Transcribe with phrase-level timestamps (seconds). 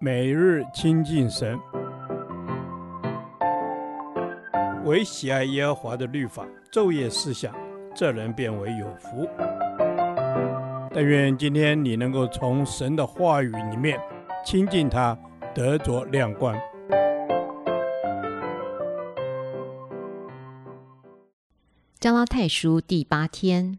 [0.00, 1.58] 每日亲近神，
[4.84, 7.54] 唯喜爱耶和华的律法，昼夜思想，
[7.94, 9.28] 这人便为有福。
[10.92, 13.98] 但愿今天你能够从神的话语里面
[14.44, 15.18] 亲近他，
[15.54, 16.54] 得着亮光。
[21.98, 23.78] 加拉太书第八天，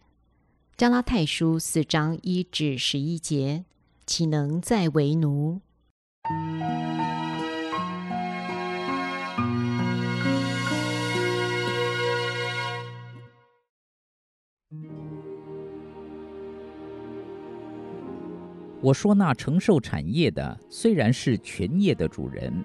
[0.75, 3.63] 加拉太书四章一至十一节，
[4.07, 5.61] 岂能再为奴？
[18.81, 22.63] 我说那承受产业的，虽然是全业的主人，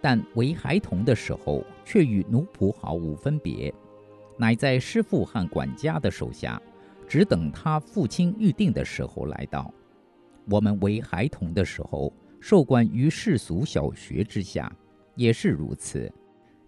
[0.00, 3.72] 但为孩童的时候，却与奴仆毫无分别，
[4.38, 6.60] 乃在师傅和管家的手下，
[7.08, 9.72] 只等他父亲预定的时候来到。
[10.50, 12.12] 我们为孩童的时候，
[12.46, 14.70] 受管于世俗小学之下，
[15.14, 16.12] 也是如此。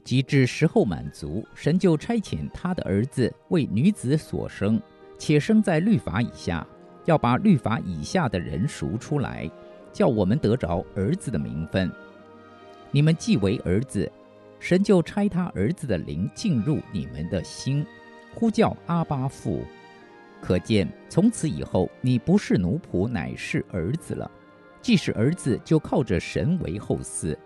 [0.02, 4.80] 及至时候满足，神就差遣他的儿子为女子所生，
[5.18, 6.66] 且生在律法以下，
[7.04, 9.50] 要把律法以下的人赎出来，
[9.92, 11.92] 叫我们得着儿子的名分。
[12.90, 14.10] 你们既为儿子，
[14.58, 17.84] 神就差他儿子的灵进入你们的心，
[18.34, 19.62] 呼叫阿巴父。
[20.40, 24.30] 可见从此以后，你不是奴仆，乃是儿子了。
[24.86, 27.36] 既是儿子，就靠着神为后嗣。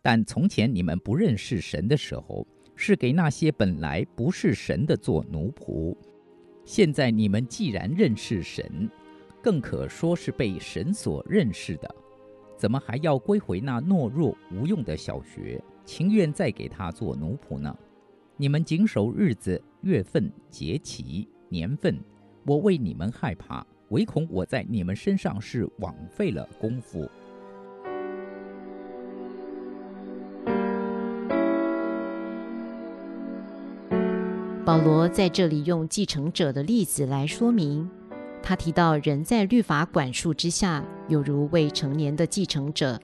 [0.00, 5.94] 但从前你们不认识神的时候，是给那些本来不是神的做奴仆；
[6.64, 8.90] 现在你们既然认识神，
[9.42, 11.96] 更可说是被神所认识的，
[12.56, 17.76] 怎么还要归回那懦弱无用的小学，情愿再给他做奴仆呢？
[18.38, 22.00] 你们谨守日子、月份、节期、年份，
[22.46, 23.66] 我为你们害怕。
[23.90, 27.08] 唯恐我在你们身上是枉费了功夫。
[34.64, 37.88] 保罗在这里用继承者的例子来说明，
[38.42, 43.00] 他提到人在律法管束之下，有如未成年的继承者，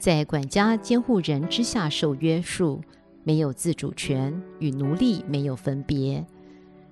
[0.00, 2.80] 在管家监护人之下受约束，
[3.22, 6.26] 没有自主权，与奴隶没有分别。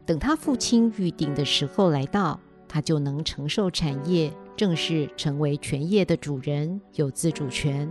[0.07, 2.39] 等他父亲预定的时候来到。
[2.75, 7.89] 他就能承受产业，正式成为全业的主人，有自主权。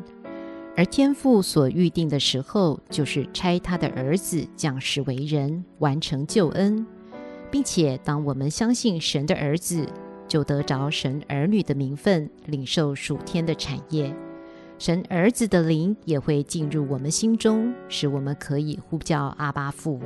[0.75, 6.85] 而天父所预定的时候，就是差他的儿子降世为人，完成救恩，
[7.49, 9.87] 并且当我们相信神的儿子，
[10.27, 14.13] 就得着神儿女的名分，领受属天的产业。
[14.77, 20.01] 神儿子的灵也会进入我们心中，使我们可以呼叫阿爸父。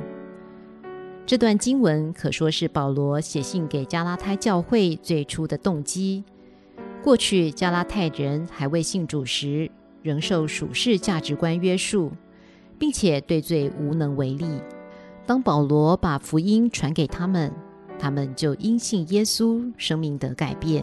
[1.28, 6.24] 这段经文可说是保罗写信给加拉太教会最初的动机。
[7.04, 9.70] 过去加拉太人还未信主时，
[10.02, 12.10] 仍受属世价值观约束，
[12.78, 14.46] 并且对罪无能为力。
[15.26, 17.52] 当保罗把福音传给他们，
[17.98, 20.82] 他们就因信耶稣，生命得改变，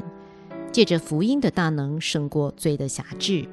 [0.71, 3.49] 借着福音的大能胜过罪的辖制。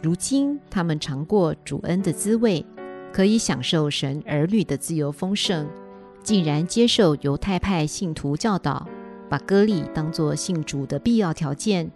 [0.00, 2.64] 如今他们尝过主恩的滋味，
[3.12, 5.68] 可以享受神儿女的自由丰盛。
[6.30, 8.86] 竟然接受犹太派信徒教导，
[9.28, 11.90] 把割礼当作信主的必要条件，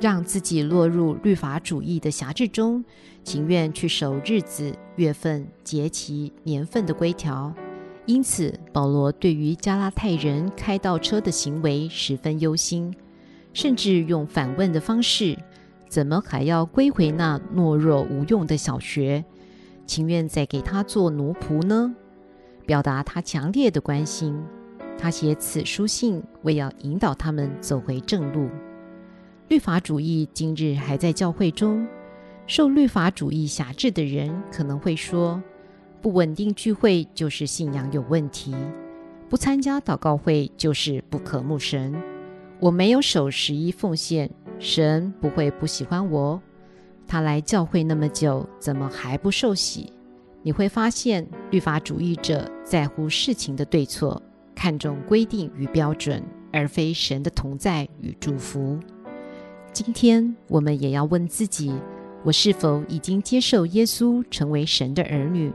[0.00, 2.84] 让自己落入律法主义的辖制中，
[3.24, 7.52] 情愿去守日子、月份、节期、年份的规条。
[8.06, 12.94] 因此，保罗对于加拉太人开倒车的行为十分忧心，
[13.52, 15.36] 甚至用反问的方式：
[15.88, 19.24] 怎么还要归回那懦弱无用的小学？
[19.86, 21.96] 情愿再给他做奴仆呢？
[22.66, 24.38] 表达他强烈的关心，
[24.98, 28.48] 他写此书信为要引导他们走回正路。
[29.48, 31.86] 律法主义今日还在教会中，
[32.46, 35.42] 受律法主义辖制的人可能会说：
[36.00, 38.54] 不稳定聚会就是信仰有问题，
[39.28, 41.94] 不参加祷告会就是不可慕神。
[42.60, 46.40] 我没有守十一奉献，神不会不喜欢我。
[47.06, 49.92] 他来教会那么久，怎么还不受洗？
[50.42, 54.20] 你会发现，律法主义者在乎事情的对错，
[54.54, 58.80] 看重规定与标准，而非神的同在与祝福。
[59.70, 61.70] 今天我们也要问自己：
[62.24, 65.52] 我是否已经接受耶稣成为神的儿女？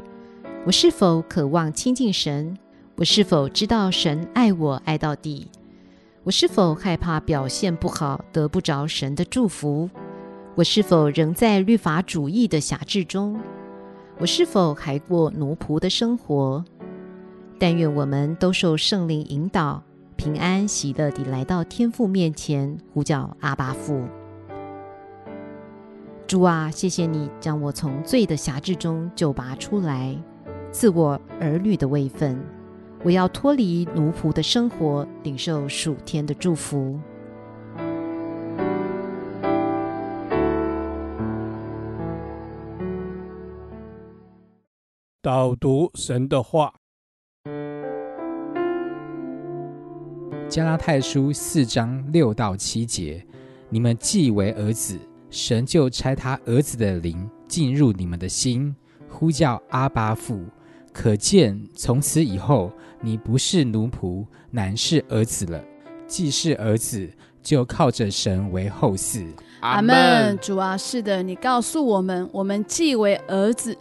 [0.67, 2.55] 我是否渴望亲近神？
[2.97, 5.47] 我是否知道神爱我爱到底？
[6.23, 9.89] 我是否害怕表现不好得不着神的祝福？
[10.53, 13.39] 我是否仍在律法主义的辖制中？
[14.19, 16.65] 我是否还过奴仆的生活？
[17.59, 19.83] 但愿我们都受圣灵引导，
[20.15, 24.03] 平安喜乐地来到天父面前，呼叫阿爸父。
[26.25, 30.17] 主啊，谢谢你将我从罪的辖制中救拔出来，
[30.71, 32.39] 赐我儿女的位分。
[33.03, 36.99] 我要脱离奴仆的生活，领受属天的祝福。
[45.19, 46.71] 导读神的话，
[50.47, 53.25] 加拉太书四章六到七节：
[53.67, 54.97] 你们既为儿子。
[55.29, 58.73] 神就差他儿子的灵进入你们的心，
[59.09, 60.45] 呼叫阿巴父。
[60.93, 62.71] 可见从此以后，
[63.01, 65.61] 你不是奴仆，乃是儿子了。
[66.05, 67.09] 既是儿子，
[67.41, 69.27] 就靠着神为后嗣。
[69.61, 70.37] 阿门。
[70.39, 73.75] 主啊，是的，你告诉我们，我们既为儿子。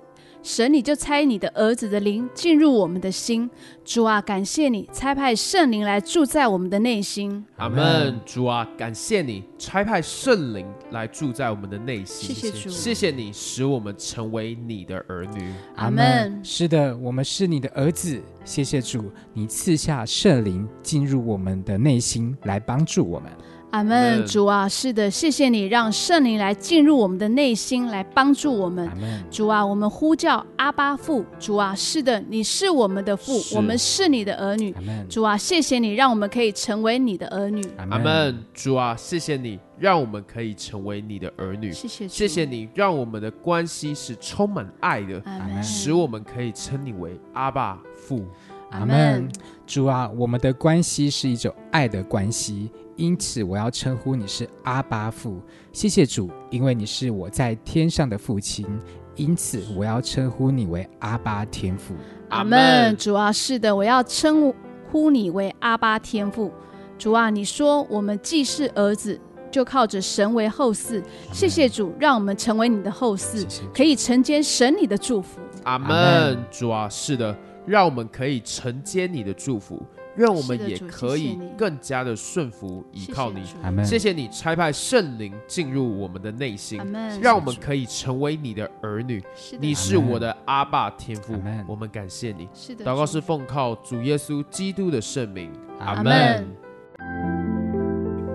[0.47, 3.51] 神，你就差你的儿子的灵进入我们的心，
[3.85, 7.45] 主啊，感谢你差派圣灵来住在我们的内心。
[7.57, 8.15] 阿门。
[8.25, 12.33] 主啊，感谢你差派圣灵来住在我们的内心。
[12.33, 15.53] 谢谢主，谢谢你使我们成为你的儿女。
[15.75, 16.41] 阿门。
[16.45, 18.23] 是的，我们是你的儿子。
[18.45, 23.33] 谢谢主，你赐下圣灵进入我们的内心来帮助我们。
[23.77, 28.91] 阿门，主啊，是的，谢谢你让圣灵来进入我们的内心，来帮助我们。
[29.31, 31.23] 主啊，我们呼叫阿巴父。
[31.39, 34.75] 主啊，是的，你是我们的父，我们是你的儿女。
[35.11, 37.63] 主啊，谢谢你让我们可以成为你的儿女。
[37.77, 38.43] 阿门。
[38.55, 41.71] 主啊，谢谢你让我们可以成为你的儿女。
[41.71, 45.23] 谢谢，谢谢你让我们的关系是充满爱的，
[45.63, 48.25] 使我们可以称你为阿爸父。
[48.71, 49.29] 阿门。
[49.67, 52.71] 主啊，我们的关系是一种爱的关系。
[52.97, 55.41] 因此，我要称呼你是阿巴父。
[55.73, 58.67] 谢谢主，因为你是我在天上的父亲。
[59.15, 61.95] 因此，我要称呼你为阿巴天父。
[62.29, 62.97] 阿门。
[62.97, 64.53] 主啊，是的，我要称
[64.91, 66.53] 呼你为阿巴天父。
[66.99, 69.19] 主啊，你说我们既是儿子，
[69.51, 71.03] 就靠着神为后嗣。
[71.33, 75.41] 谢谢主，让我们成为你的后嗣，可以承接神你的祝福。
[75.65, 76.39] 阿门。
[76.51, 77.35] 主啊，是的，
[77.67, 79.83] 让我们可以承接你的祝福。
[80.17, 83.43] 让我们也可以更加的顺服依靠你，
[83.85, 86.81] 谢谢你差派圣灵进入我们的内心，
[87.21, 89.23] 让我们可以成为你的儿女。
[89.61, 91.35] 你是我的阿爸天父，
[91.67, 92.49] 我们感谢你。
[92.83, 96.47] 祷告是奉靠主耶稣基督的圣名，阿门。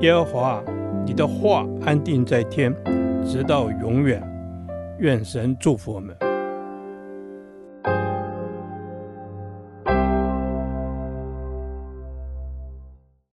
[0.01, 0.63] 耶和华，
[1.05, 2.73] 你的话安定在天，
[3.25, 4.21] 直到永远。
[4.99, 6.15] 愿神祝福我们。